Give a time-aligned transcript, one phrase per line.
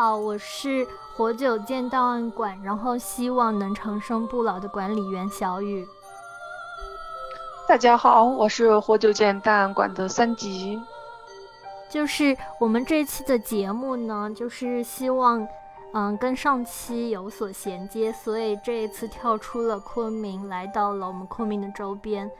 [0.00, 5.84] 好，我是活久见档案馆，然后希望能长生不老的管理员小雨。
[7.66, 10.80] 大家好，我是活久见档案馆的三级。
[11.90, 15.44] 就是我们这期的节目呢，就是希望，
[15.92, 22.30] 嗯，跟上期有所衔接，所以这一次跳出了昆明，来到了我们昆明的周边，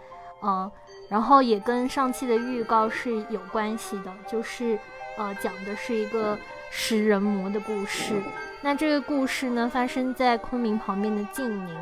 [0.45, 0.71] 嗯，
[1.09, 4.79] 然后也跟上期的预告是有关系的，就是。
[5.17, 6.39] 呃，讲的是一个
[6.71, 8.23] 食人魔的故事。
[8.61, 11.77] 那这个故事呢，发生在昆明旁边的晋宁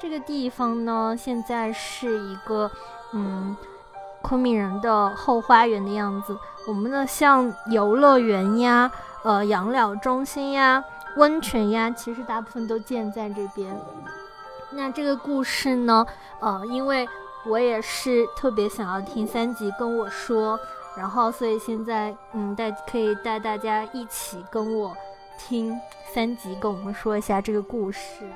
[0.00, 2.70] 这个地方呢，现在是一个
[3.12, 3.56] 嗯，
[4.22, 6.36] 昆明人的后花园的样子。
[6.66, 8.90] 我们的像游乐园呀、
[9.22, 10.84] 呃养老中心呀、
[11.16, 13.74] 温泉呀，其实大部分都建在这边。
[14.70, 16.06] 那这个故事呢，
[16.40, 17.08] 呃，因为
[17.46, 20.60] 我也是特别想要听三级跟我说。
[20.98, 24.96] 然后，所以现在，嗯，带可以带大家一起跟我
[25.38, 25.80] 听
[26.12, 28.26] 三集，跟我们说一下这个故事。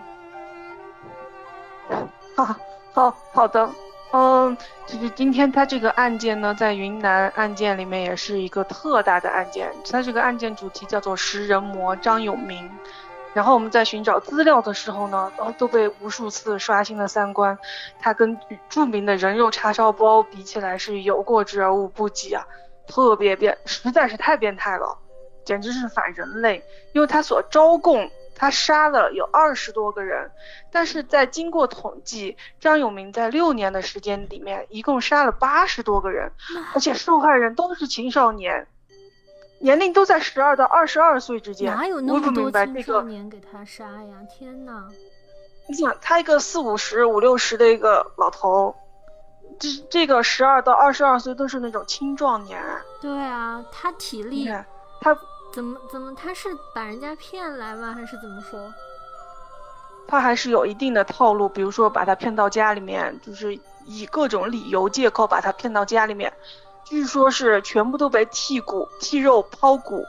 [2.37, 2.57] 好，
[2.93, 3.69] 好，好的，
[4.13, 9.71] 嗯，其实今天他这个案件呢，在云南案件里面也是一个特大的案件。
[9.91, 12.71] 他这个案件主题叫做食人魔张永明。
[13.35, 17.59] 然后我们在寻找资料的时候呢，都都被无数次刷新了三观。
[17.99, 18.39] 他跟
[18.69, 22.47] 著名的人肉叉烧包比起来是有过之而无不及啊，
[22.87, 24.99] 特别变，实在是太变态了，
[25.45, 26.63] 简直是反人类。
[26.93, 30.31] 因为他所招供，他杀了有二十多个人，
[30.71, 36.33] 但是在经过统计，张永明在六年的时间里面一共杀了八十多个人，
[36.75, 38.67] 而且受害人都是青少年。
[39.63, 44.17] 年龄都在十二到二十二岁之间，哪有那么多青少年给他杀呀？
[44.29, 44.89] 天哪！
[45.69, 48.75] 你想，他一个四五十、五六十的一个老头，
[49.61, 52.61] 这这个十二到二十二岁都是那种青壮年。
[53.01, 54.51] 对啊，他体力，
[55.01, 55.17] 他
[55.55, 57.95] 怎么怎么他是把人家骗来吗？
[57.95, 58.61] 还是怎么说？
[60.09, 63.57] 他还是有一定的套路，比如说把他骗到家里面，就是
[63.87, 66.33] 以各种理由借口把他骗到家里面。
[66.93, 70.05] 据说是全部都被剔骨、剔肉、抛骨，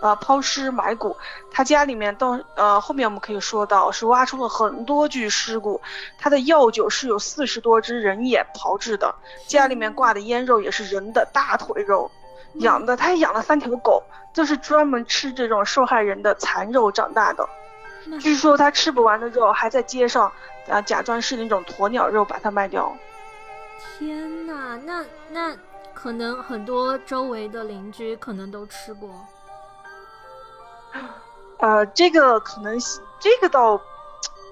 [0.00, 1.16] 呃，抛尸埋骨。
[1.50, 5.80] 他家里面到呃后面我们可以说到是挖出了很多具尸骨。
[6.16, 9.12] 他的药酒是有四十多只人眼炮制的，
[9.48, 12.08] 家里面挂的腌肉也是人的大腿肉，
[12.54, 14.00] 养的他还养了三条狗，
[14.32, 17.48] 就是专门吃这种受害人的残肉长大的。
[18.20, 20.30] 据说他吃不完的肉还在街上
[20.68, 22.96] 啊假装是那种鸵鸟肉把它卖掉。
[23.98, 25.52] 天哪，那那。
[26.00, 29.10] 可能很多周围的邻居可能都吃过，
[31.56, 32.78] 呃，这个可能
[33.18, 33.80] 这个倒，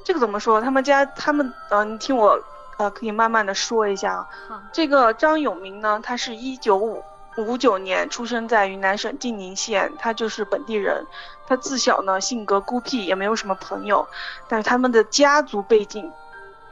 [0.03, 0.61] 这个怎么说？
[0.61, 2.37] 他们家他们，嗯，你听我，
[2.79, 4.29] 呃，可以慢慢的说一下。
[4.49, 7.05] 好，这个张永明呢，他是一九五
[7.39, 11.07] 五九年出生在云南省晋宁县，他就是本地人。
[11.47, 14.09] 他自小呢性格孤僻，也没有什么朋友，
[14.49, 16.13] 但是他们的家族背景。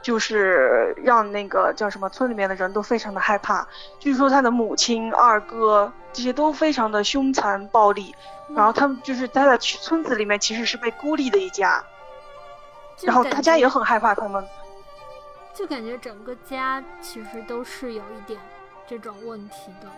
[0.05, 3.67] 就是让那个叫什么村里面的人都非常的害怕。
[3.97, 8.13] 据说他的母亲、二哥这些都非常的凶残暴力，
[8.55, 11.83] 然后他们就是他在村子里面其实是被孤立的一家，
[13.01, 14.45] 然后大家也很害怕他们。
[15.55, 18.39] 就感觉整个家其实都是有一点
[18.87, 19.89] 这种问题的。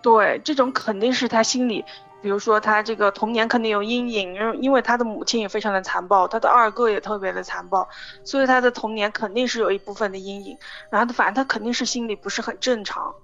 [0.00, 1.84] 对，这种肯定是他心里。
[2.24, 7.86] 比如说他这个童年肯定有阴影，因为因为他的母亲也非常的残暴，他的二哥也特别的残暴，
[8.24, 10.56] 所以他的童年肯定是有一部分的阴影。
[10.88, 13.14] 然后他反正他肯定是心理不是很正常。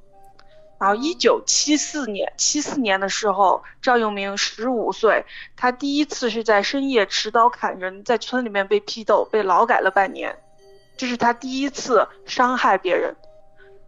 [0.78, 5.24] 然后一九七四年，七四年的时候，赵永明十五岁，
[5.56, 10.38] 他第一次是在深夜持刀砍人，在村里面被批斗，被劳改了半年，
[10.98, 13.16] 这是他第一次伤害别人。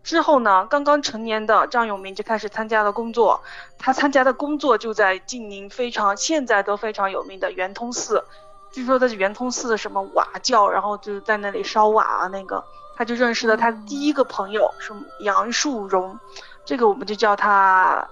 [0.04, 3.40] 之后呢，刚刚成年的张永明就开始参加了工作。
[3.78, 8.24] 他参加的工作就在晋宁非常现在都非常有名的圆通寺。
[8.72, 12.26] 据说他是圆通寺的什么瓦教，然后就是在那里烧瓦啊。
[12.26, 12.64] 那个
[12.96, 16.18] 他就认识了他第一个朋友是杨树荣，
[16.64, 18.08] 这个我们就叫他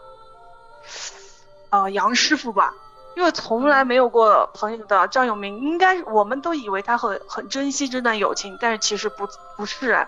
[1.70, 2.72] 啊杨师傅吧。
[3.16, 9.26] 因为从来没有过朋友的张永明，应该我们都以为他很很珍惜这段友情，但是其实不
[9.56, 10.06] 不是。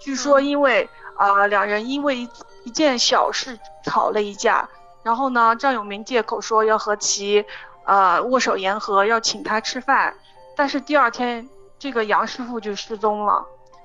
[0.00, 0.90] 据说因为。
[1.20, 2.30] 啊，两人因为一
[2.64, 4.66] 一件小事吵了一架，
[5.02, 7.44] 然后呢，张永明借口说要和其，
[7.84, 10.14] 呃，握手言和，要请他吃饭，
[10.56, 11.46] 但是第二天
[11.78, 13.44] 这个杨师傅就失踪了，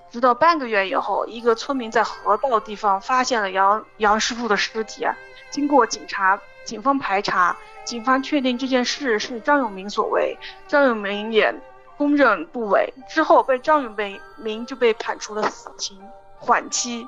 [0.09, 5.05] 直到半个月以后，一个村民在河道地方发现了杨杨师傅的尸体，
[5.49, 7.53] 经过警察警方排查，
[7.83, 10.37] 警方确定这件事是张永明所为，
[10.69, 11.53] 张永明也
[11.97, 13.93] 公认不伪，之后被张永
[14.37, 16.01] 明就被判处了死刑
[16.39, 17.05] 缓期。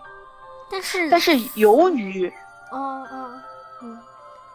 [0.70, 2.28] 但是但是由于，
[2.72, 3.42] 哦哦
[3.82, 4.00] 嗯，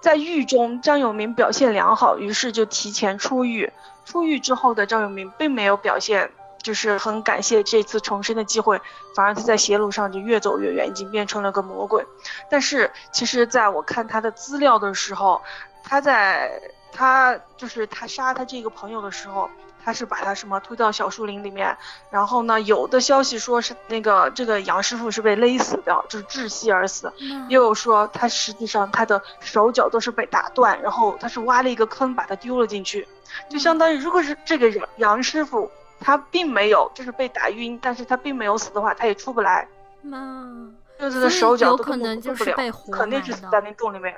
[0.00, 3.72] 在狱中，张永明表现良好，于是就提前出狱。
[4.04, 6.30] 出狱之后的张永明并没有表现，
[6.60, 8.80] 就是很感谢这次重生的机会，
[9.14, 12.04] 反而他在邪路上就越走越远，已经变成了个魔鬼。
[12.50, 15.40] 但是其实，在我看他的资料的时候，
[15.82, 16.60] 他在
[16.92, 19.48] 他就是他杀他这个朋友的时候。
[19.84, 21.76] 他是把他什么推到小树林里面，
[22.08, 27.12] 然后呢，有的消息说是那个这个杨师傅是被勒死掉，就是窒息而死，
[27.48, 33.06] 也有说他实际上他的手脚都是被打断，然后他是挖了一个坑把他丢了进去，
[33.48, 39.66] 就相当于如果是这个杨杨师傅他并没有就是被打晕，但是他并没有死的话，他也出不来，
[40.02, 44.14] 妈，就是的手脚都可能就是被活肯定是死在那洞里面。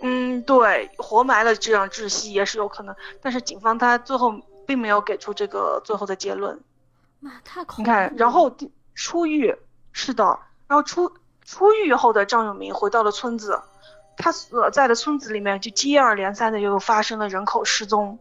[0.00, 4.32] 嗯，对，活埋了这样窒息也是有可能，但是警方他最后。
[4.68, 6.60] 并没有给出这个最后的结论。
[7.20, 7.80] 妈，太恐怖！
[7.80, 8.54] 你看，然后
[8.94, 9.56] 出狱，
[9.92, 11.10] 是的，然后出
[11.42, 13.58] 出狱后的张永明回到了村子，
[14.18, 18.18] 他所在的村子里面就接二连三的又发生了人口失踪。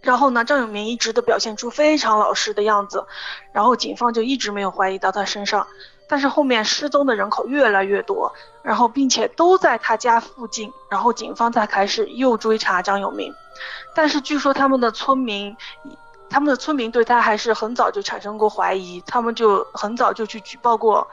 [0.00, 3.06] 然后呢，张永明一直都表现出非常老实的样子，
[3.52, 5.64] 然后警方就一直没有怀疑到他身上。
[6.08, 8.30] 但是后面失踪的人口越来越多，
[8.62, 13.32] 然后并且都在他家附近，然后警方才开始又追查张永明。
[13.94, 15.56] 但是据说他们的村民，
[16.30, 21.06] 他们的村民对他还是很早就产生过怀疑，他们就很早就去举报过，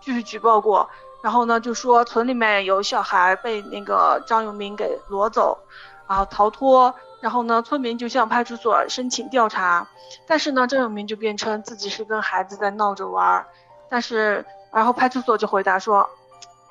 [0.00, 0.88] 就去举报过。
[1.22, 5.58] 然后呢，就说村里面有小孩被那个张永明给夺走，
[6.06, 6.94] 然后逃脱。
[7.20, 9.88] 然后呢，村民就向派出所申请调查，
[10.26, 13.46] 但是呢，张永明就辩称自己是跟孩子在闹着玩儿。
[13.88, 16.08] 但是，然后派出所就回答说。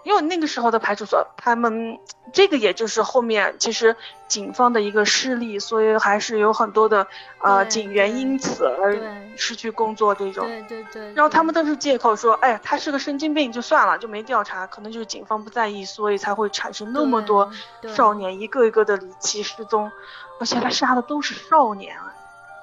[0.05, 1.99] 因为那个时候的派出所，他们
[2.31, 3.95] 这个也就是后面其实
[4.27, 7.07] 警方的一个失利，所以还是有很多的
[7.39, 8.95] 呃警员因此而
[9.35, 10.45] 失去工作这种。
[10.45, 11.11] 对对对。
[11.13, 17.51] 然后他们都是借口说，哎，他是个神经病，就算了，就没调查，可能就是警方不在意，所以才会产生那么多
[17.95, 19.91] 少年一个一个的离奇失踪，
[20.39, 22.13] 而且他杀的都是少年啊，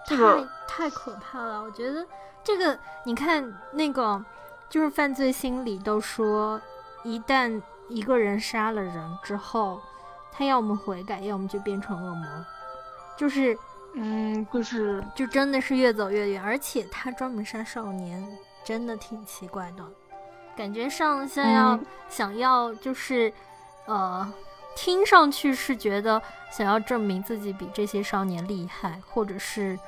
[0.06, 1.60] 这个太可怕了。
[1.60, 2.06] 我觉得
[2.44, 4.24] 这个你看那个
[4.70, 6.60] 就是犯罪心理都说。
[7.04, 9.80] 一旦一个人杀了人之后，
[10.30, 12.26] 他要么悔改，要么就变成恶魔，
[13.16, 13.58] 就是，
[13.94, 16.42] 嗯，就是，就真的是越走越远。
[16.42, 18.24] 而且他专门杀少年，
[18.64, 19.84] 真的挺奇怪的，
[20.56, 21.78] 感觉上像要
[22.08, 23.32] 想要就是，
[23.86, 24.32] 呃，
[24.74, 29.78] 听上去是觉得想要证明自己比这些少年厉害，或者是，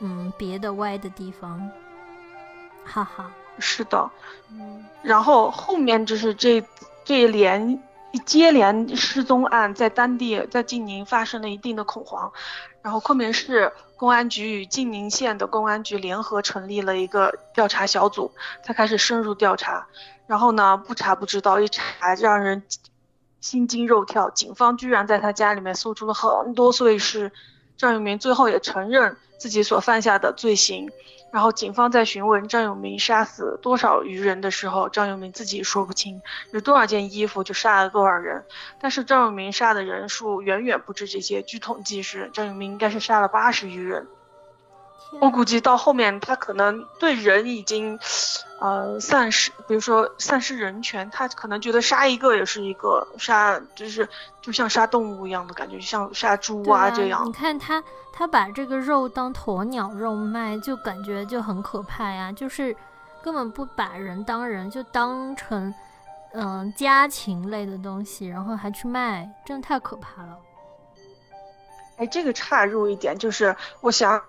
[0.00, 1.70] 嗯，别的歪的地方，
[2.84, 3.30] 哈哈。
[3.60, 4.10] 是的，
[4.50, 6.62] 嗯，然后后面就是这
[7.04, 12.32] 这一连一接连失踪案，在当地在晋宁发生了一定的恐慌，
[12.82, 18.32] 然后昆明市公安局与晋宁县的公安局联合成立了一个调查小组，
[18.64, 19.86] 才开始深入调查。
[20.26, 22.62] 然后呢，不查不知道，一查让人
[23.40, 27.32] 心惊肉跳，警方居然在他家里面搜出了很多碎尸。
[27.76, 30.90] 张永明最后也承认自己所犯下的罪行。
[31.32, 36.20] 然后警方在询问张永明杀死多少余人的时候，张永明自己说不清
[36.52, 38.44] 有多少件衣服就杀了多少人，
[38.80, 41.42] 但是张永明杀的人数远远不止这些。
[41.42, 44.06] 据统计是张永明应该是杀了八十余人。
[45.20, 47.98] 我估计到后面他可能对人已经，
[48.60, 54.06] 呃，丧失，比如说丧失人权，他可能觉得杀一个也是一个杀，就是
[54.42, 57.26] 就像杀动物一样的感觉，就像杀猪啊这样。
[57.26, 62.76] 你看他，他把这个肉当鸵鸟肉卖，就感觉就很可怕呀，就是
[63.22, 65.74] 根本不把人当人，就当成
[66.34, 70.36] 嗯家禽类的东西，然后还去卖，真的太可怕了。
[71.96, 74.22] 哎，这个插入一点，就是我想。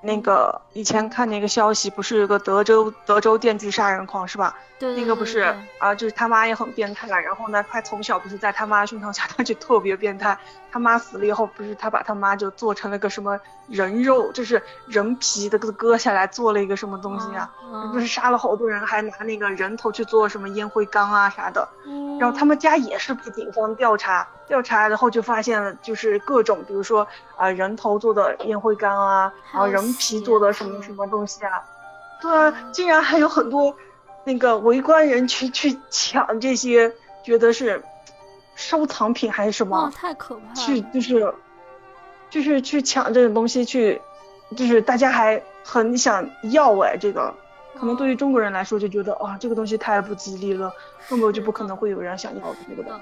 [0.00, 4.56] 那个以前看那个消息，不是有个德州德州电锯杀人狂是吧？
[4.78, 10.38] 对，那个不是啊，就是他妈也很变态，然后呢，他从小不是在他妈熏陶下，他就特别变态。
[10.76, 17.50] 他妈死了以后，不是他把他妈就做成了个什么人肉，就是人皮的，割下来做了一个什么东西啊？
[17.94, 21.66] 不是杀了好多人，还拿那个人头去做什么烟灰缸啊啥的。
[22.20, 31.64] 然后他们家也是被警方调查，调查然后就发现了，就是各种，比如说啊人头做的烟灰缸啊，然后人皮做的什么什么东西啊？
[32.20, 33.74] 对啊，竟然还有很多
[34.24, 36.92] 那个围观人去去抢这些，
[37.24, 37.82] 觉得是。
[38.56, 39.92] 收藏品还是什么？
[39.94, 40.54] 太可怕了！
[40.54, 41.34] 去就是，
[42.30, 44.00] 就是去抢这种东西，去
[44.56, 47.32] 就是大家还很想要哎，这个
[47.78, 50.72] 可能对于中国人来说就觉得哇，这个东西太不吉利了，
[51.08, 52.98] 根本就不可能会有人想要的那个的。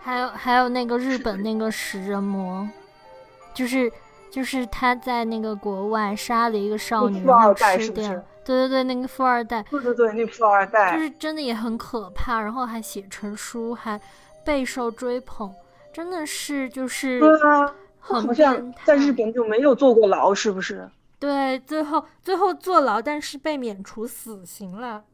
[0.00, 2.68] 还有还有那个日本那个食人魔，
[3.52, 3.92] 就是
[4.30, 8.08] 就是他在那个国外杀了一个少女，然后吃掉。
[8.44, 9.62] 对对对，那个富二代。
[9.64, 14.00] 对对对，那富二代就是真的也很可怕，然后还写成书还。
[14.44, 15.52] 备受追捧，
[15.92, 20.90] 真的是就是对啊，很好像在日本就没有坐过牢，是不是？
[21.18, 25.04] 对，最后最后坐牢，但是被免除死刑了。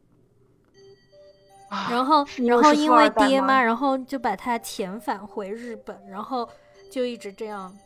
[1.68, 6.48] 啊然后然后因为爹妈，然后就把他遣返回日本，然后
[6.90, 7.76] 就一直这样，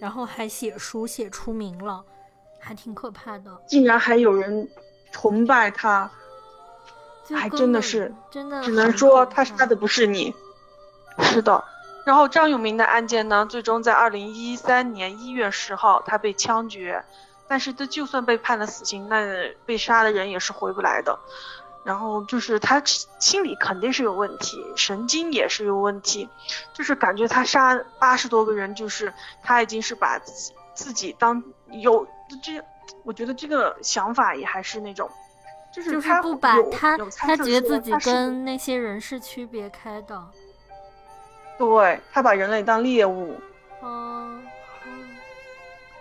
[0.00, 2.04] 然后还写书写出名了，
[2.60, 3.50] 还挺可怕的。
[3.66, 4.68] 竟然还有人
[5.10, 6.08] 崇拜他，
[7.34, 10.32] 还真的是真的只能说他杀的不是你。
[11.18, 11.62] 是的。
[12.04, 17.04] 然后张永明的案件呢，最终在二零一三年一月十号他被枪决，
[17.48, 19.26] 但是他就算被判了死刑，那
[19.64, 21.18] 被杀的人也是回不来的。
[21.82, 26.28] 然后就是他心理肯定是有问题，神经也是有问题，
[26.72, 32.06] 就是感觉他杀八十多个人，就是他已经是把自己自己当有
[32.42, 32.60] 这，
[33.04, 35.08] 我觉得这个想法也还是那种，
[35.72, 40.20] 就是就是他不把他他觉得自己跟那些人是区别开的。
[41.58, 43.40] 对他把人类当猎物，
[43.80, 44.28] 哦，
[44.86, 45.08] 嗯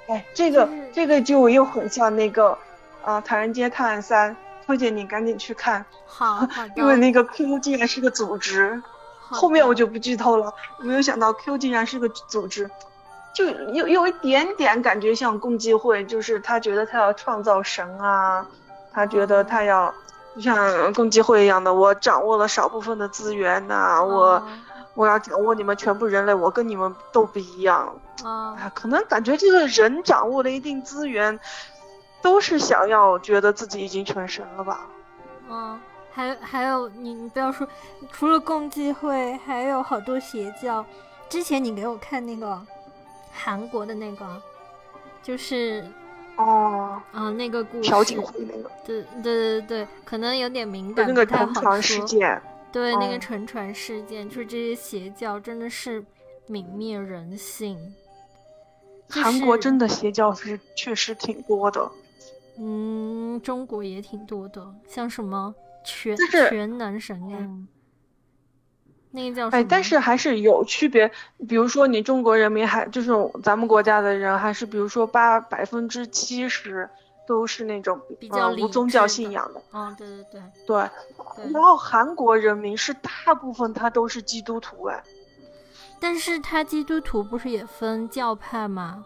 [0.08, 2.58] 哎，这个这个就又很像那个，
[3.04, 4.32] 啊，《唐人街探案三》，
[4.66, 8.82] 推荐你赶紧去看，好好， 因为那个 Q 竟然是个组织，
[9.30, 10.54] 后面我就不剧透了。
[10.80, 12.70] 没有想到 Q 竟然是个组织，
[13.34, 18.46] 就有有一点点感觉像共济会，就是他觉得他要创造神啊，
[18.92, 19.94] 他觉得他要
[20.36, 24.60] 就像共济会一样的，我掌握了少部分的资源呐、我嗯
[24.96, 27.96] 我要掌握你们全部人类，我跟你们都不一样。
[28.24, 31.38] 啊啊，可能感觉这个人掌握了一定资源，
[32.22, 34.88] 都是想要觉得自己已经成神了吧？
[35.50, 35.80] 嗯，
[36.12, 37.68] 还还有你你不要说，
[38.12, 40.84] 除了共济会，还有好多邪教。
[41.28, 42.60] 之前你给我看那个
[43.34, 44.42] 韩国的那个，
[45.22, 45.84] 就是
[46.38, 52.00] 哦，嗯、呃那个故事，朴槿惠那个，对对对对，可能有点敏感，那个不太好沉船事。
[52.06, 52.42] 件，
[52.76, 56.04] 对，那个嗯沉船事件，就是这些邪教真的是
[56.50, 57.80] 泯灭人性。
[59.08, 61.90] 就韩国真的邪教是确实挺多的。
[62.60, 65.56] 嗯，中国也挺多的，像什么
[65.86, 66.18] 全
[66.50, 67.66] 全能神呀，嗯，
[69.12, 71.10] 那个叫什哎，但是还是有区别。
[71.48, 73.10] 比如说，你中国人民还就是
[73.42, 76.90] 咱们国家的人，还是比如说八百分之七十
[77.28, 80.90] 都是那种呃比较理无宗教信仰的，嗯，对对对对。
[81.38, 81.52] 对。
[81.52, 85.04] 然后韩国人民是大部分他都是基督徒，哎。
[86.00, 89.04] 但是他基督徒不是也分教派吗？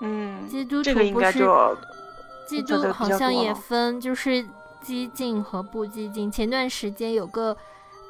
[0.00, 1.76] 嗯，基督这个应徒不是该就
[2.46, 4.44] 基督好像也分，就是
[4.82, 6.30] 激进和不激进。
[6.30, 7.56] 前段时间有个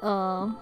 [0.01, 0.53] 呃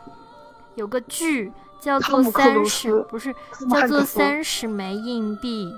[0.75, 3.35] 有个剧叫做三十，不是
[3.71, 5.73] 叫做三十枚硬币，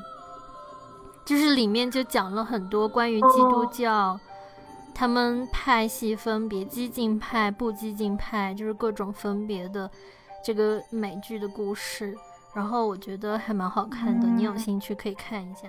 [1.24, 4.20] 就是里面就讲了很多关于基督哦教。
[4.94, 9.90] 他们派系分别，激进派、不激进派，就是各种分别的
[10.44, 12.14] 这个美剧的故事。
[12.54, 15.66] 然后我觉得还蛮好看的，你有嗯兴趣可以看一下。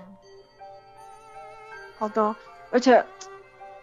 [1.97, 2.35] 好的。
[2.69, 3.05] 而且，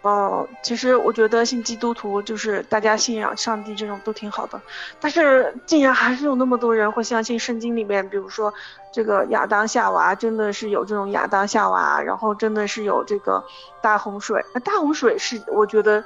[0.01, 4.59] 呃，其实我觉得信基督徒就是大家信仰上帝这种都挺好的，
[4.99, 8.53] 但是竟然还是有那么多人会相信圣经里面，比如说
[8.91, 13.43] 这个亚当夏娃真的是有这种亚当夏娃，然后真的是有这个
[13.81, 14.43] 大洪水。
[14.53, 16.03] 那大洪水是我觉得。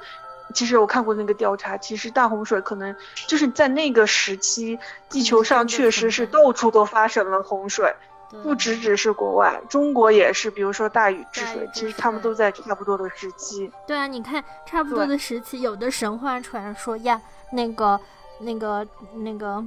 [0.54, 2.94] 其实我看过那个调查，其实大洪水可能
[3.26, 4.78] 就是在那个时期，
[5.10, 7.96] 地球上确实是到处都发生了洪水，对
[8.42, 13.70] 不只只是国外，中国也是，比如说大禹治水，其实他们都在差不多的时期。
[13.86, 17.20] 对啊，你看差不多的时期，有的神话传说呀，
[17.52, 18.00] 那个、
[18.40, 19.64] 那个、那个，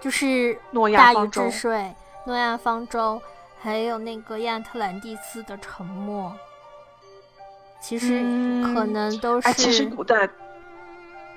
[0.00, 1.94] 就是诺亚大禹治水、
[2.26, 3.20] 诺亚方舟，
[3.60, 6.30] 还有那个亚特兰蒂斯的沉没，
[7.80, 8.18] 其实
[8.62, 10.28] 可嗯能都哎，其实是古代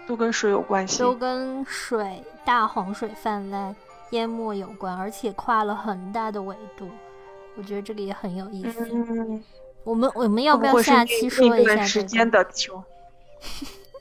[0.06, 1.00] 都跟水有关系。
[1.00, 3.76] 都跟水大洪水泛滥、
[4.12, 6.88] 淹没有关，而且跨了很大的纬度。
[7.58, 8.88] 我觉得这个也很有意思。
[8.92, 9.44] 嗯，
[9.84, 12.44] 我们我们要不要下期说一下这时间个？
[12.44, 12.84] 的球？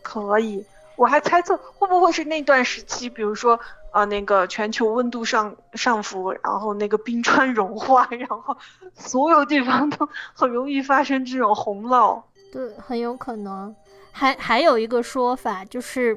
[0.03, 0.65] 可以，
[0.97, 3.59] 我还猜测会不会是那段时期，比如说
[3.93, 8.57] 呃那个全球温度上上浮，然后那个冰川融化，然后
[8.95, 12.23] 所有地方都很容易发生这种洪涝。
[12.53, 13.75] 对，很有可能。
[14.13, 16.17] 还还有一个说法就是，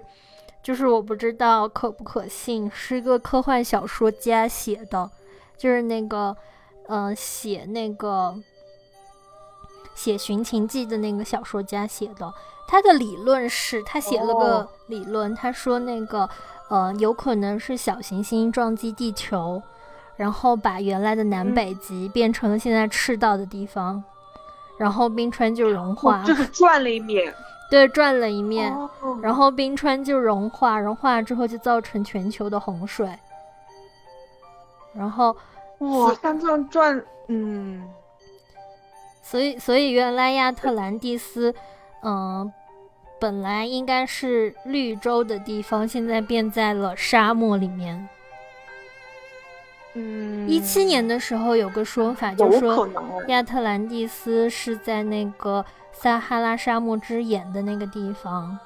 [0.68, 5.10] 就是我不知道可不可信，是一个科幻小说家写的，
[5.56, 6.36] 就是那个，
[6.88, 8.36] 呃，写那个
[9.96, 12.34] 写《寻秦记》的那个小说家写的。
[12.68, 16.30] 他的理论是，他写了个哦理论，他说那个，
[16.68, 19.64] 呃，有可能是小行星撞击地球，
[20.18, 24.04] 然后把原来的南嗯北极变成了现在赤道的地方，
[24.78, 27.34] 然后冰川就融化哦，就是转了一面。
[27.70, 28.74] 对，转了一面，
[29.22, 33.10] 然后冰川就融化，融化之后就造成全球的洪水。
[34.94, 35.36] 然后，
[35.80, 37.84] 哇，像这样转，嗯，
[39.22, 41.54] 所以，所以原来亚特兰蒂斯，
[42.04, 42.52] 嗯，
[43.20, 48.08] 本来应该是绿洲的地方，现在变在了沙漠里面。
[49.98, 52.88] 嗯，一七年的时候有个说法，就说
[53.30, 58.58] 亚特兰蒂斯是在那个撒哈拉沙漠之眼的那个地方。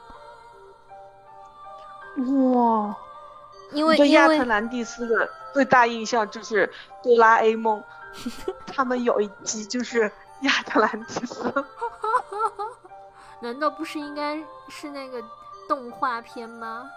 [2.17, 2.93] 哇，
[3.71, 5.29] 因为亚特兰蒂斯的。
[5.53, 6.71] 最大印象就是
[7.03, 7.83] 哆啦 A 梦，
[8.65, 10.09] 他们有一集就是
[10.43, 11.65] 亚特兰蒂斯，
[13.43, 15.21] 难道不是应该是那个
[15.67, 16.89] 动画片吗？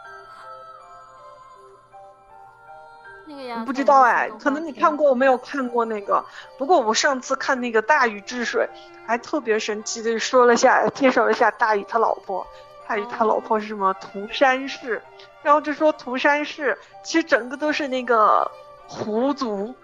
[3.26, 6.24] 那个呀，不知道哎，可能你看过，我没有看过那个。
[6.58, 8.68] 不过我上次看那个大禹治水，
[9.06, 12.46] 还特别神奇的说了下，介绍了一下大禹他老婆。
[12.86, 13.94] 大禹他老婆是什么？
[13.94, 15.00] 涂山氏。
[15.42, 18.50] 然后就说涂山氏，其实整个都是那个
[18.86, 19.74] 狐族，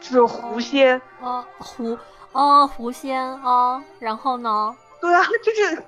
[0.00, 1.00] 就是狐仙。
[1.20, 1.98] 哦，狐，
[2.32, 3.82] 哦，狐仙哦。
[3.98, 4.76] 然后呢？
[5.00, 5.82] 对啊，就是，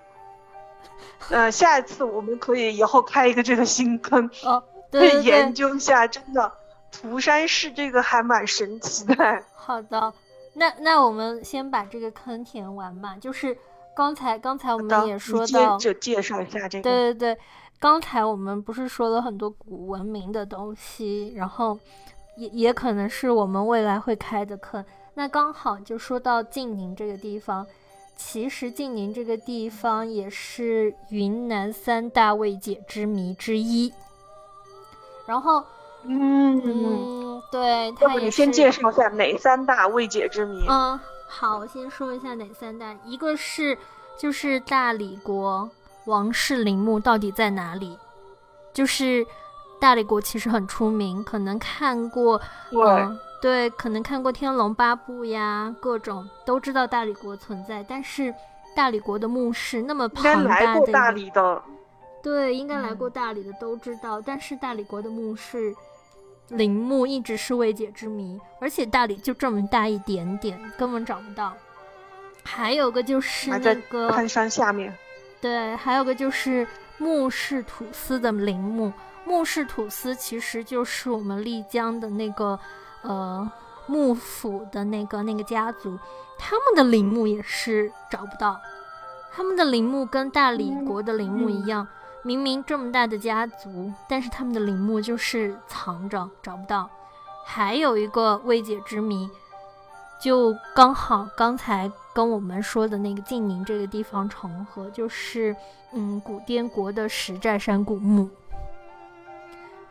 [1.30, 6.06] 呃，下一次我们可以以后开一个这个新坑，哦，可以研究一下。
[6.06, 6.52] 真的，
[6.92, 9.42] 涂山氏这个还蛮神奇的。
[9.54, 10.12] 好的，
[10.54, 13.16] 那那我们先把这个坑填完嘛。
[13.16, 13.56] 就是
[13.94, 16.82] 刚才刚才我们也说到，就介绍一下这个。
[16.82, 17.38] 对对对。
[17.78, 21.78] 刚才我们不是说了很多古文明的东西，然后
[22.36, 24.84] 也也可能是我们未来会开的坑。
[25.14, 27.66] 那刚好就说到晋宁这个地方，
[28.14, 33.90] 其实晋宁这个地方也是云南三大未解之谜之一。
[35.26, 35.64] 然后，
[36.04, 40.64] 嗯，对，他也你先介绍一下哪三大未解之谜？
[40.68, 43.76] 嗯，好，我先说一下哪三大，一个是
[44.18, 45.68] 就是大理国。
[46.06, 47.96] 王室陵墓到底在哪里？
[48.72, 49.24] 就是
[49.78, 52.40] 大理国其实很出名，可能看过，
[52.72, 57.84] 嗯，对，可能看过《天龙八部》呀，各种都知道大理国存在。
[57.86, 58.34] 但是
[58.74, 61.62] 大理国的墓室那么庞大的，大理的，
[62.22, 64.20] 对，应该来过大理的都知道。
[64.20, 65.74] 但是大理国的墓室
[66.50, 71.52] 陵墓一直是未解之谜，而且大理就这么大一点点，根本找不到。
[72.42, 74.94] 还有个就是那个攀山下面。
[75.40, 76.66] 对，还有个就是
[76.98, 78.92] 木氏土司的陵墓。
[79.24, 82.58] 木氏土司其实就是我们丽江的那个
[83.02, 83.50] 呃
[83.86, 85.98] 幕府的那个那个家族，
[86.38, 88.60] 他们的陵墓也是找不到。
[89.32, 91.86] 他们的陵墓跟大理国的陵墓一样，
[92.22, 96.88] 明明这么大的家族，但是他们的陵墓就是藏着找不到。
[97.44, 99.28] 还有一个未解之谜，
[100.22, 101.90] 就刚好刚才。
[102.12, 105.54] 跟我们说的那个晋宁这个地方重合，就是
[105.92, 108.28] 嗯，古滇国的石寨山古墓。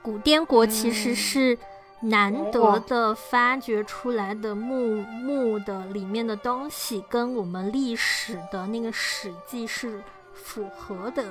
[0.02, 1.58] 古滇国其实是
[2.02, 11.24] 难得的发掘出来的墓墓的里面的东西，跟我们历史的那个史记是符合的，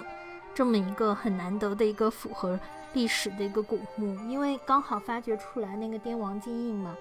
[0.58, 2.58] 这么一个很难得的一个符合
[2.92, 6.96] 历史的一个古墓，因为刚好发掘出来那个滇王金印嘛，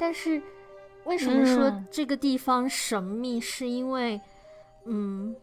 [0.00, 0.40] 但是。
[1.04, 3.40] 为什么说这个地方神秘？
[3.40, 4.20] 是因为，
[4.86, 5.36] 嗯，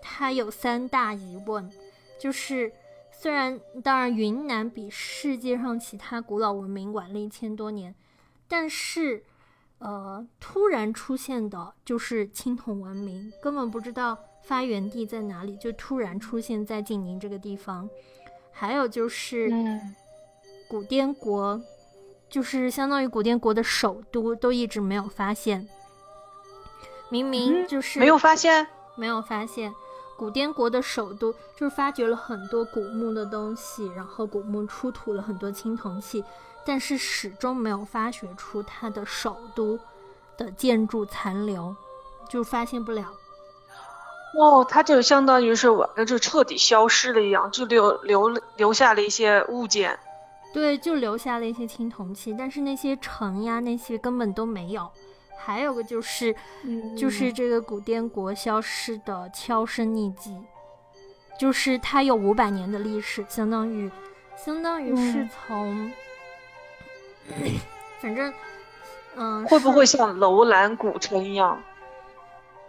[0.00, 1.70] 它有三大疑问，
[2.18, 2.72] 就是
[3.10, 7.94] 虽然当然云南比世界上其他古老文明晚了一千多年，
[8.48, 9.22] 但是，
[9.80, 17.88] 呃，突然出现的就是青铜文明，根本不知道发源地在哪里，就突然出现在晋宁这个地方。
[18.52, 19.50] 还有就是，
[20.68, 21.60] 古滇国。
[22.28, 25.68] 就是相当于古滇国的首都都一直没有发现，
[27.08, 29.72] 明明就是没有发现，没有发现
[30.16, 36.24] 古滇国的首都就是发掘了很多古墓的东西，然后古墓出土了很多青铜器，
[36.64, 39.78] 但是始终没有发掘出它的首都
[40.36, 41.76] 的建筑残留，
[42.28, 43.14] 就发现不了。
[44.34, 49.98] 哦，它就相当于是完了，就彻底消失了一样，就留留留下了一些物件。
[50.52, 54.90] 对，就留下了一些青铜器，但是那些城呀，那些根本都没有。
[55.38, 56.34] 还有个就是，
[56.96, 60.36] 就是这个古滇国消失的悄声匿迹，
[61.38, 63.90] 就是它有五百年的历史，相当于，
[64.36, 65.92] 相当于是从，
[68.00, 68.32] 反正，
[69.14, 71.62] 嗯，会不会像楼兰古城一样？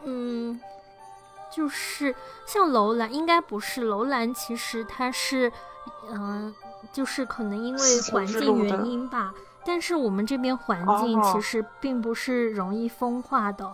[0.04, 0.60] 嗯，
[1.58, 2.14] 就是
[2.46, 5.52] 像楼兰，应该不是楼兰，其实它是，
[6.12, 6.54] 嗯。
[6.94, 9.34] 就是可能因为环境原因吧，
[9.66, 13.70] 但是我们这边环境其实并不是容易风化的。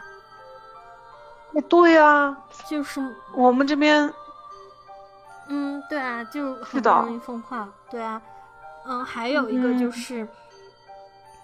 [1.69, 2.35] 对呀，
[2.67, 2.99] 就是
[3.35, 4.11] 我们这边
[5.47, 7.69] 嗯，对啊，就很容易风化。
[7.89, 8.19] 对啊，
[8.85, 10.27] 嗯，还有一个就嗯是，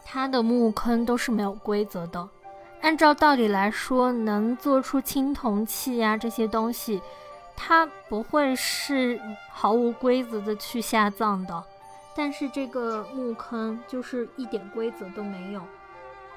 [0.04, 2.28] 它的墓坑都是没有规则的。
[2.82, 7.02] 按照道理来说，能做出青铜器呀、这些东西，
[7.56, 9.20] 它不会是
[9.52, 11.64] 毫无规则的去下葬的。
[12.16, 15.62] 但是这个墓坑就是一点规则都没有，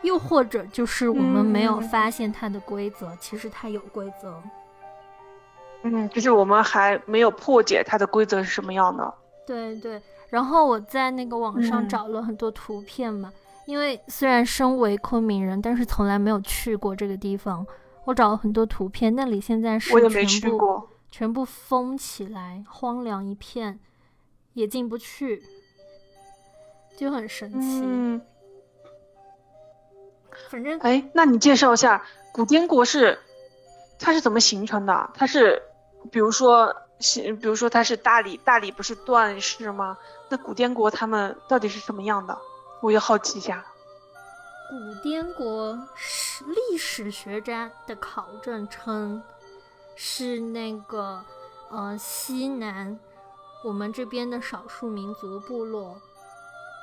[0.02, 4.40] 又或者就是我们没有嗯发现它的规则，其实它有规则。
[5.84, 9.14] 嗯，就是我们还没有破解它的规则是什么样的。
[9.44, 13.32] 对对，然后我在那个网上嗯找了很多图片嘛，
[13.66, 17.66] 因为虽然身为昆明人，但是从来没有去过这个地方。
[18.04, 20.88] 我找了很多图片，那里现在是我也没全部去过。
[21.08, 23.78] 全部封起来，荒凉一片，
[24.54, 25.42] 也进不去，
[26.96, 27.82] 就很神奇。
[27.84, 28.20] 嗯，
[30.48, 33.18] 反正哎，那你介绍一下古滇国是
[33.98, 35.10] 它是怎么形成的？
[35.14, 35.62] 它是
[36.10, 39.96] 比如说是比如说它是大理，大理不是段氏吗？
[40.28, 42.36] 那古滇国他们到底是什么样的？
[42.82, 43.64] 我也好奇一下。
[44.68, 49.22] 古滇国史历史学家的考证称，
[49.94, 51.24] 是那个
[51.70, 52.98] 呃西南
[53.62, 55.96] 我们这边的少数民族部落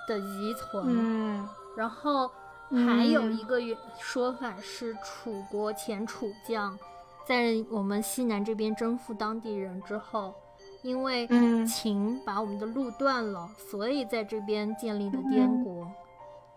[0.08, 0.86] 的遗存。
[0.88, 2.30] 嗯然后
[2.70, 6.78] 还有嗯一个原说法是，楚国前楚将
[7.26, 10.36] 在我们西南这边征服当地人之后，
[10.82, 15.88] 因为嗯秦把我们的路断了，所以在这边建立的滇国。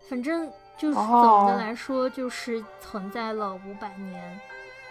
[0.08, 4.40] 反正就是总的哦来说，就是存在了五百年。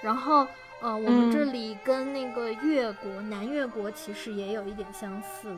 [0.02, 0.48] 然后
[0.82, 5.56] 呃，我们这嗯里跟那个越国、南越国其实也有一点相似，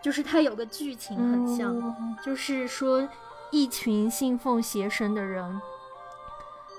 [0.00, 1.76] 就是它有个剧情很像。
[1.76, 3.06] 嗯就是说，
[3.50, 5.60] 一群信奉邪神的人，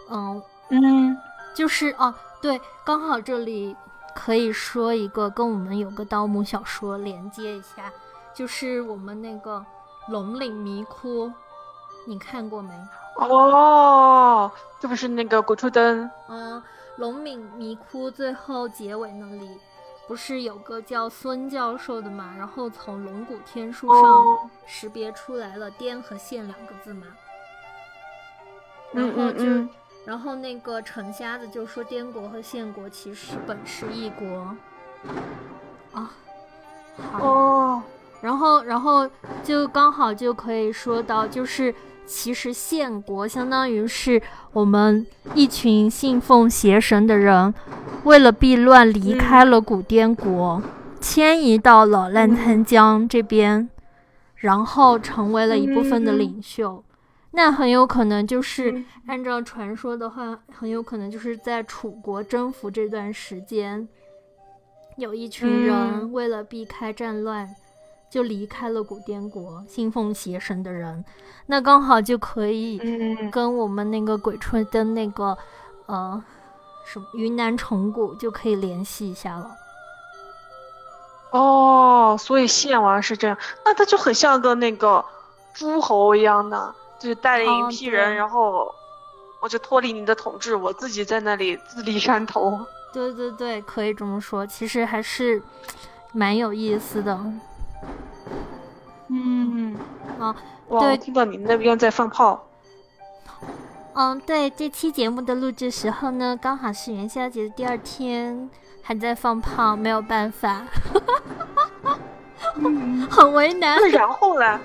[0.09, 1.17] 嗯，嗯
[1.53, 3.75] 就是哦，对，刚好这里
[4.15, 7.91] 可以说一个跟我们有个盗墓小说连接一下，
[8.33, 9.65] 就是我们那个
[10.09, 11.31] 龙岭迷窟，
[12.05, 12.73] 你看过没？
[13.17, 16.09] 哦，这不是那个鬼吹灯？
[16.27, 16.61] 嗯，
[16.97, 19.59] 龙岭迷窟最后结尾那里。
[20.07, 27.07] 不是有个叫孙教授的嘛，然后从龙骨天书上哦识别出来了“滇”和“县”两个字嘛，
[28.93, 29.69] 嗯然后就，嗯嗯
[30.05, 34.55] 然后那个陈瞎子就说滇国和县国其实本是一国，
[35.93, 36.11] 啊，
[37.11, 37.83] 好，哦，
[38.21, 39.09] 然后然后
[39.43, 41.73] 就刚好就可以说到，就是
[42.05, 44.21] 其实县国相当于是
[44.53, 47.53] 我们一群信奉邪神的人，
[48.03, 50.61] 为了避乱离开了古滇国，
[50.99, 53.69] 迁移到了澜沧江这边，
[54.37, 56.19] 然后成为了一部分的嗯。
[56.19, 56.83] 领袖。
[57.31, 58.85] 那很有可能就是嗯。
[59.07, 63.87] 按照传说的话，很有可能就是在楚国征服这段时间，
[64.97, 66.11] 有一群人嗯。
[66.11, 67.47] 为了避开战乱，
[68.09, 71.03] 就离开了古滇国，信奉邪神的人，
[71.45, 73.31] 那刚好就可以嗯。
[73.31, 75.37] 跟我们那个鬼吹灯那个
[75.85, 76.21] 呃
[76.85, 79.51] 什么云南虫谷就可以联系一下了。
[81.31, 85.05] 哦，所以献王是这样，那他就很像个那个
[85.53, 88.71] 诸侯一样的，就是带领哦一批人，对然后
[89.39, 92.63] 我就脱离你的统治，我自己在那里自立山头。
[92.93, 95.41] 对对对，可以这么说，其实还是
[96.13, 97.19] 蛮有意思的。
[99.07, 99.75] 嗯，
[100.19, 100.35] 啊，
[100.67, 102.47] 我听到你那边在放炮。
[103.93, 108.47] 嗯，对，这期节目的录制时候呢，刚好是元宵节的第二天，
[108.83, 110.67] 还在放炮，没有办法，
[112.55, 113.79] 嗯，很为难。
[113.81, 114.59] 那然后呢？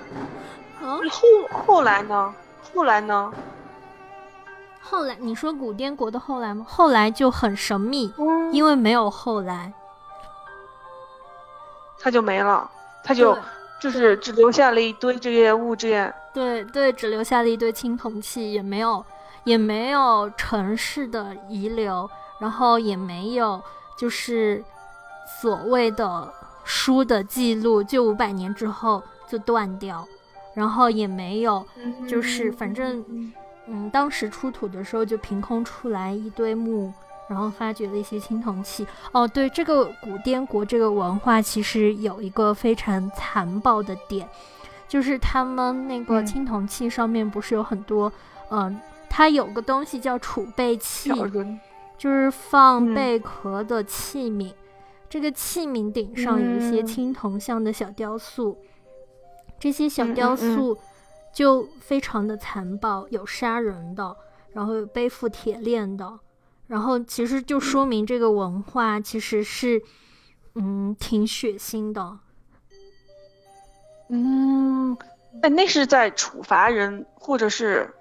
[0.82, 2.34] 啊，后后来呢？
[2.74, 3.32] 后来呢？
[4.80, 6.64] 后来你说古滇国的后来吗？
[6.68, 9.72] 后来就很神秘，嗯，因为没有后来，
[11.98, 12.70] 他就没了，
[13.02, 13.36] 他就
[13.80, 16.14] 就是只留下了一堆这些物件。
[16.32, 19.04] 对对，只留下了一堆青铜器，也没有
[19.44, 22.08] 也没有城市的遗留，
[22.38, 23.60] 然后也没有
[23.96, 24.62] 就是
[25.40, 30.06] 所谓的书的记录，就五百年之后就断掉，
[30.56, 31.64] 然后也没有
[32.08, 33.04] 就是反正
[33.66, 36.90] 嗯，当时出土的时候就凭空出来一堆墓，
[37.28, 38.86] 然后发掘了一些青铜器。
[39.12, 44.26] 哦，对，这个古滇国这个文化其实有一个非常残暴的点，
[44.88, 48.10] 就是他们那个嗯青铜器上面不是有很多，
[48.50, 51.10] 嗯、它有个东西叫储备器，
[51.98, 54.54] 就是放嗯贝壳的器皿。
[55.08, 58.56] 这个器皿顶上有一些嗯青铜像的小雕塑，
[59.58, 60.78] 这些小嗯雕塑
[61.32, 64.16] 就非常的残暴，有杀人的，
[64.52, 66.18] 然后有背负铁链的，
[66.66, 69.82] 然后其实就说明这个文化其实是
[70.54, 72.18] 嗯，挺血腥的。
[74.08, 74.96] 嗯，
[75.42, 77.92] 哎，那是在处罚人，或者是，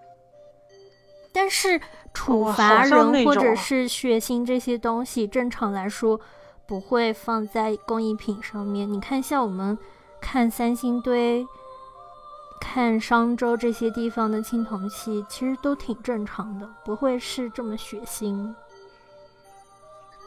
[1.34, 1.82] 但是
[2.14, 6.22] 处罚人或者是血腥这些东西，正常来说
[6.68, 8.90] 不会放在工艺品上面。
[8.90, 9.78] 你看，像我们
[10.28, 11.48] 看三星堆、
[12.60, 18.52] 看商周这些地方的青铜器，其实都挺正常的，不会是这么血腥。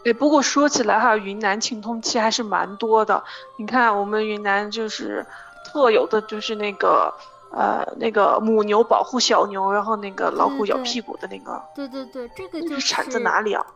[0.06, 3.24] 哎，不过说起来哈，云南青铜器还是蛮多的。
[3.56, 5.26] 你看，我们云南就是。
[5.64, 7.12] 特有的就是那个，
[7.52, 11.62] 呃，那个母牛保护小牛，然后那个老虎咬屁股的那个。
[11.74, 13.66] 对对对，这个就是产自哪里啊？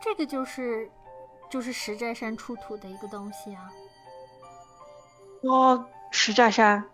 [0.00, 0.88] 这个就是，
[1.50, 3.68] 就是石寨山出土的一个东西啊。
[5.46, 6.84] 哦，石寨山。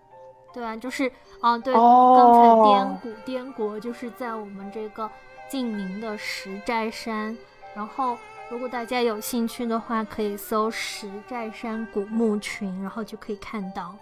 [0.53, 1.11] 对啊，就是
[1.41, 5.09] 啊，对，刚才滇古滇国就是在我们这个
[5.49, 7.37] 晋宁的石寨山。
[7.73, 8.19] 然后，
[8.51, 13.95] 如果大家有兴趣的话，可以搜石寨山古墓群，然后就可以看到。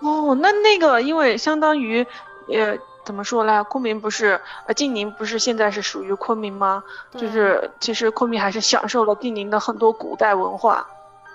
[0.00, 2.06] 哦，那那个，因为相当于，
[2.46, 3.64] 呃，怎么说呢？
[3.64, 6.82] 昆明不是，呃，晋宁不是现在是属于昆明吗？
[7.10, 10.86] 就是其实昆明还是享受了晋宁的很多古代文化，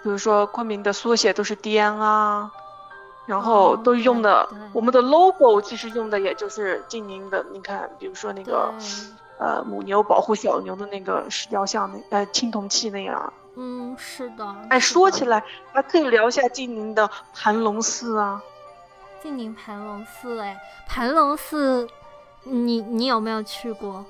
[0.04, 2.52] 比如说昆明的缩写都是滇啊，
[3.26, 7.46] 然后都用的我们的 logo 其实用的也就是晋宁的。
[7.52, 8.74] 你看，比如说那个，
[9.38, 13.34] 呃，母牛保护小牛的那个石雕像，那呃青铜器那样。
[13.56, 14.56] 嗯，是的。
[14.70, 18.42] 哎，说起来还可以聊一下晋宁的盘龙寺啊。
[19.22, 20.58] 晋宁盘龙寺，哎，
[20.88, 21.88] 盘龙寺，
[22.44, 24.06] 你你有没有去过？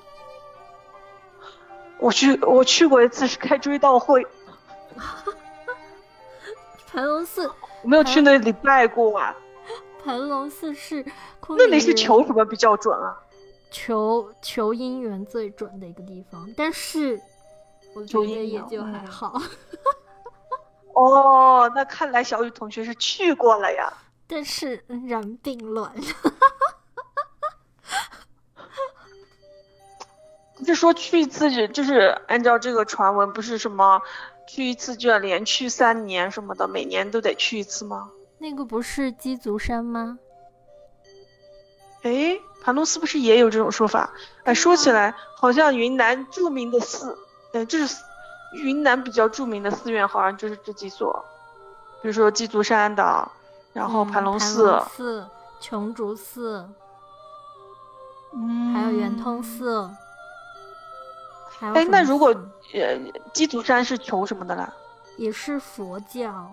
[1.98, 4.28] 我去，我去过一次，是开追悼会。
[6.98, 7.48] 盘龙寺，
[7.84, 9.36] 我没有去那里拜过啊。
[10.04, 11.06] 盘龙寺是，
[11.50, 13.16] 那里是求什么比较准啊？
[13.70, 17.22] 求求姻缘最准的一个地方，但是
[17.94, 19.40] 我觉得也就还好。
[20.96, 23.94] 哦，那看来小雨同学是去过了呀。
[24.26, 25.94] 但是人并卵，
[30.58, 34.02] 不是说去一次就是按照这个传闻，不是什么
[34.48, 38.10] 去一次就要连去三年什么的，每年都得去一次吗？
[38.40, 40.20] 那个不是鸡足山吗？
[42.04, 44.12] 哎，盘龙寺不是也有这种说法？
[44.44, 47.18] 哎，说起来好像云南著名的寺，
[47.54, 47.96] 哎，就是
[48.54, 51.26] 云南比较著名的寺院，好像就是这几所，
[52.02, 53.32] 比如说鸡足山的。
[53.74, 54.84] 然后盘龙寺、
[55.60, 56.68] 琼竹寺，
[58.34, 59.88] 嗯，还有圆通寺，
[61.60, 62.30] 哎，那如果
[62.74, 62.98] 呃
[63.34, 64.74] 鸡足山是求什么的啦？
[65.18, 66.52] 也是佛教，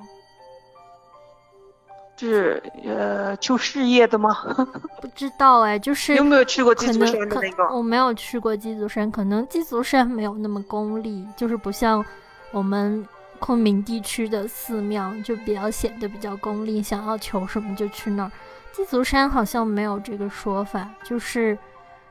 [2.17, 4.37] 就是呃求事业的吗？
[5.03, 7.65] 不知道哎，就是有没有去过鸡足山的那个？
[7.75, 12.05] 我没有去过鸡足山，可能鸡足山没有那么功利，就是不像
[12.51, 13.07] 我们。
[13.41, 18.31] 昆明地区的寺庙就比较显得比较功利，想要求什么就去那儿。
[18.73, 21.59] 鸡足山好像没有这个说法，就是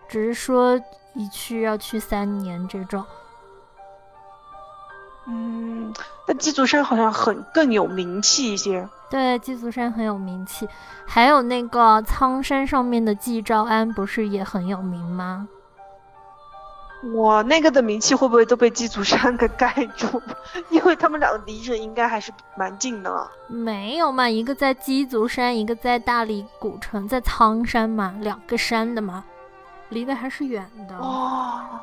[0.07, 0.79] 只是说
[1.13, 3.03] 一去要去三年这种。
[5.25, 5.93] 嗯，
[6.27, 8.87] 那鸡足山好像很更有名气一些。
[9.09, 10.67] 对，鸡足山很有名气，
[11.05, 15.47] 还有那个苍山上面的季昭安不是也很有名吗？
[17.13, 20.21] 我，那个的名气会不会都被鸡足山给盖住？
[20.71, 23.29] 因为他们两个离着应该还是蛮近的。
[23.47, 29.23] 没有嘛，一个在鸡足山，一个在大理古城，在苍山嘛，两个山的嘛，
[29.93, 30.97] 离得还是远的。
[30.97, 31.79] 哦，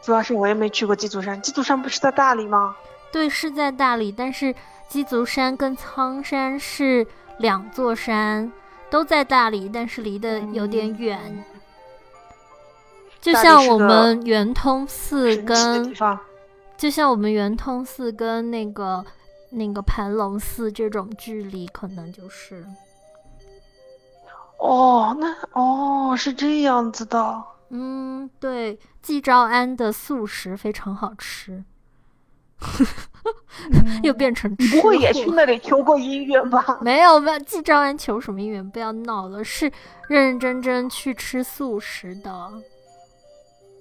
[0.00, 2.74] 主要是我也没去过鸡足山，鸡足山不是在大理吗？
[3.12, 4.54] 对，是在大理，但是
[4.88, 7.06] 鸡足山跟苍山是
[7.38, 8.50] 两座山，
[8.88, 11.44] 都在大理，但是离得有点远。
[13.20, 15.94] 就像我们圆通寺跟，
[16.76, 19.04] 就像我们圆通寺跟那个
[19.50, 22.66] 那个盘龙寺这种距离，可能就是。
[24.62, 27.42] 哦，那哦是这样子的。
[27.70, 31.64] 嗯，对，季昭安的素食非常好吃。
[34.04, 36.64] 又变成你不会也去那里求过姻缘吧？
[36.80, 37.36] 没有吧？
[37.40, 38.70] 季昭安求什么姻缘？
[38.70, 39.66] 不要闹了，是
[40.08, 42.30] 认认真真去吃素食的。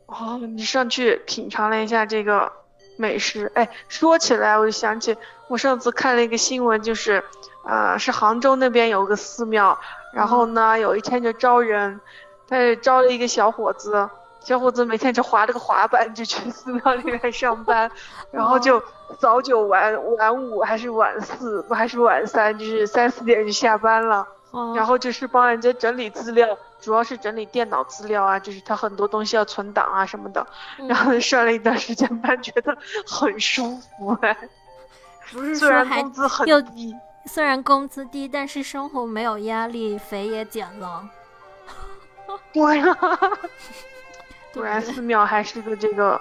[0.08, 2.52] 哦，你上去品尝了一下这个
[2.98, 3.52] 美食。
[3.54, 5.16] 哎，说起来我就想起
[5.48, 7.24] 我上次看了一个新闻，就是，
[7.66, 9.78] 呃，是杭州那边有个寺庙，
[10.14, 12.00] 然后呢，有一天就招人，
[12.48, 14.10] 他招了一个小伙子，
[14.42, 17.90] 小伙子每天就滑了个滑板就去寺庙里面上班，
[18.32, 18.82] 然后就
[19.20, 24.28] 早九晚晚五还是晚四不还是晚三，就是三四点就下班了，
[24.76, 26.58] 然后就是帮人家整理资料。
[26.82, 30.44] 主要是整理电脑资料啊，就是他很多东西要存档啊什么的，
[30.90, 34.36] 然后上了一段时间班，觉得很舒服哎。
[35.32, 41.08] 不是虽然说还工资很又低，虽然工资低，但是生活没有压力，肥也减了。
[42.54, 42.98] 对呀，
[44.54, 46.20] 果然寺庙还是个这个，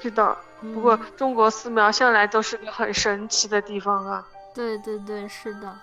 [0.00, 0.36] 是的。
[0.74, 4.26] 不过嗯中国寺庙向来都是个很神奇的地方啊。
[4.54, 5.76] 对对对，是的。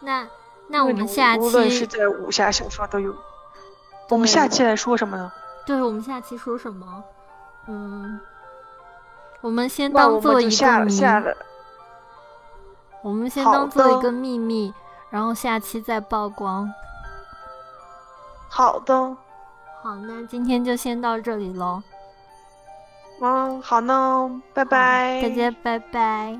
[0.00, 0.26] 那
[0.68, 3.14] 那我们下期无论是期，在武侠小说都有。
[4.08, 5.32] 我们下期来说什么呢？
[5.66, 7.02] 对我们下期说什么？
[7.66, 8.20] 嗯，
[9.40, 10.50] 我们先当做一个
[10.84, 11.36] 谜，下了。
[13.06, 14.74] 我们先当做一个秘密，
[15.10, 16.68] 然后下期再曝光。
[18.48, 19.16] 好的，
[19.80, 21.80] 好，那今天就先到这里喽。
[23.20, 25.22] 嗯，好呢，拜拜。
[25.22, 26.36] 大家，拜拜。